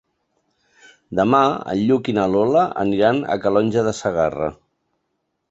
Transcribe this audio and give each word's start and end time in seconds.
Demà 1.19 1.41
en 1.73 1.81
Lluc 1.89 2.09
i 2.13 2.15
na 2.19 2.25
Lola 2.37 2.65
aniran 2.85 3.21
a 3.35 3.39
Calonge 3.45 3.85
de 3.91 3.95
Segarra. 4.01 4.51